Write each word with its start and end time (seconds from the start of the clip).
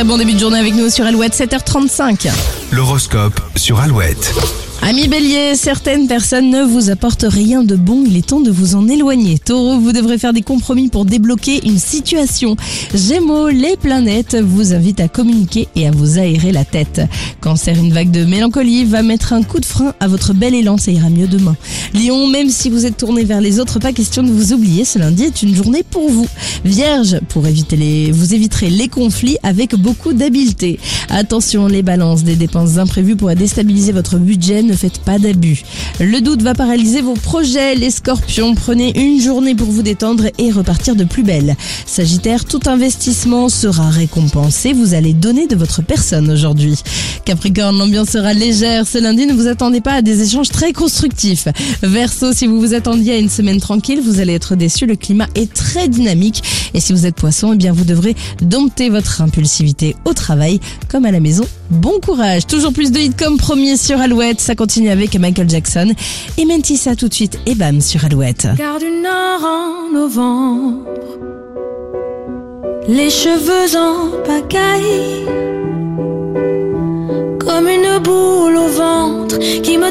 Très 0.00 0.08
bon 0.08 0.16
début 0.16 0.32
de 0.32 0.38
journée 0.38 0.58
avec 0.58 0.74
nous 0.74 0.88
sur 0.88 1.04
Alouette, 1.04 1.34
7h35. 1.34 2.32
L'horoscope 2.72 3.38
sur 3.54 3.80
Alouette. 3.80 4.69
Amis 4.82 5.08
bélier, 5.08 5.56
certaines 5.56 6.08
personnes 6.08 6.50
ne 6.50 6.62
vous 6.62 6.88
apportent 6.88 7.26
rien 7.28 7.62
de 7.62 7.76
bon, 7.76 8.02
il 8.06 8.16
est 8.16 8.26
temps 8.26 8.40
de 8.40 8.50
vous 8.50 8.76
en 8.76 8.88
éloigner. 8.88 9.38
Taureau, 9.38 9.78
vous 9.78 9.92
devrez 9.92 10.16
faire 10.16 10.32
des 10.32 10.40
compromis 10.40 10.88
pour 10.88 11.04
débloquer 11.04 11.60
une 11.66 11.78
situation. 11.78 12.56
Gémeaux, 12.94 13.48
les 13.48 13.76
planètes 13.76 14.36
vous 14.36 14.72
invitent 14.72 15.00
à 15.00 15.08
communiquer 15.08 15.68
et 15.76 15.86
à 15.86 15.90
vous 15.90 16.18
aérer 16.18 16.50
la 16.50 16.64
tête. 16.64 17.02
Cancer, 17.40 17.76
une 17.76 17.92
vague 17.92 18.10
de 18.10 18.24
mélancolie 18.24 18.84
va 18.86 19.02
mettre 19.02 19.34
un 19.34 19.42
coup 19.42 19.60
de 19.60 19.66
frein 19.66 19.92
à 20.00 20.08
votre 20.08 20.32
bel 20.32 20.54
élan, 20.54 20.78
ça 20.78 20.90
ira 20.90 21.10
mieux 21.10 21.28
demain. 21.28 21.56
Lion, 21.92 22.26
même 22.26 22.48
si 22.48 22.70
vous 22.70 22.86
êtes 22.86 22.96
tourné 22.96 23.24
vers 23.24 23.42
les 23.42 23.60
autres, 23.60 23.80
pas 23.80 23.92
question 23.92 24.22
de 24.22 24.30
vous 24.30 24.54
oublier, 24.54 24.86
ce 24.86 24.98
lundi 24.98 25.24
est 25.24 25.42
une 25.42 25.54
journée 25.54 25.84
pour 25.88 26.08
vous. 26.10 26.26
Vierge, 26.64 27.20
pour 27.28 27.46
éviter 27.46 27.76
les, 27.76 28.10
vous 28.12 28.34
éviterez 28.34 28.70
les 28.70 28.88
conflits 28.88 29.36
avec 29.42 29.74
beaucoup 29.76 30.14
d'habileté. 30.14 30.80
Attention, 31.10 31.66
les 31.66 31.82
balances, 31.82 32.24
des 32.24 32.36
dépenses 32.36 32.78
imprévues 32.78 33.16
pourraient 33.16 33.36
déstabiliser 33.36 33.92
votre 33.92 34.16
budget, 34.16 34.62
ne 34.70 34.76
faites 34.76 35.00
pas 35.00 35.18
d'abus. 35.18 35.62
Le 35.98 36.20
doute 36.20 36.42
va 36.42 36.54
paralyser 36.54 37.00
vos 37.02 37.14
projets, 37.14 37.74
les 37.74 37.90
scorpions, 37.90 38.54
prenez 38.54 38.98
une 38.98 39.20
journée 39.20 39.54
pour 39.54 39.68
vous 39.68 39.82
détendre 39.82 40.26
et 40.38 40.50
repartir 40.50 40.94
de 40.94 41.04
plus 41.04 41.22
belle. 41.22 41.56
Sagittaire, 41.86 42.44
tout 42.44 42.60
investissement 42.66 43.48
sera 43.48 43.90
récompensé, 43.90 44.72
vous 44.72 44.94
allez 44.94 45.12
donner 45.12 45.46
de 45.46 45.56
votre 45.56 45.82
personne 45.82 46.30
aujourd'hui. 46.30 46.78
Capricorne, 47.24 47.76
l'ambiance 47.78 48.10
sera 48.10 48.32
légère, 48.32 48.86
ce 48.86 48.98
lundi 48.98 49.26
ne 49.26 49.32
vous 49.32 49.48
attendez 49.48 49.80
pas 49.80 49.94
à 49.94 50.02
des 50.02 50.22
échanges 50.22 50.50
très 50.50 50.72
constructifs. 50.72 51.48
Verseau, 51.82 52.32
si 52.32 52.46
vous 52.46 52.60
vous 52.60 52.74
attendiez 52.74 53.14
à 53.14 53.18
une 53.18 53.28
semaine 53.28 53.60
tranquille, 53.60 54.00
vous 54.04 54.20
allez 54.20 54.34
être 54.34 54.54
déçu, 54.54 54.86
le 54.86 54.96
climat 54.96 55.26
est 55.34 55.52
très 55.52 55.88
dynamique 55.88 56.42
et 56.74 56.80
si 56.80 56.92
vous 56.92 57.06
êtes 57.06 57.16
poisson, 57.16 57.52
eh 57.52 57.56
bien 57.56 57.72
vous 57.72 57.84
devrez 57.84 58.14
dompter 58.40 58.88
votre 58.88 59.20
impulsivité 59.20 59.96
au 60.04 60.12
travail 60.12 60.60
comme 60.88 61.04
à 61.04 61.10
la 61.10 61.20
maison. 61.20 61.44
Bon 61.70 62.00
courage. 62.00 62.46
Toujours 62.46 62.72
plus 62.72 62.90
de 62.90 62.98
hits 62.98 63.14
comme 63.16 63.36
premier 63.36 63.76
sur 63.76 64.00
Alouette. 64.00 64.40
Ça 64.40 64.56
continue 64.56 64.90
avec 64.90 65.16
Michael 65.16 65.48
Jackson. 65.48 65.92
Et 66.36 66.44
Mentissa 66.44 66.96
tout 66.96 67.08
de 67.08 67.14
suite 67.14 67.38
et 67.46 67.54
bam 67.54 67.80
sur 67.80 68.04
Alouette. 68.04 68.48
Les 72.88 73.10
cheveux 73.10 73.76
en. 73.76 74.10
Comme 77.38 77.68
une 77.68 77.98
boule 78.02 78.56
au 78.56 78.68
ventre 78.68 79.38
qui 79.38 79.78
me 79.78 79.90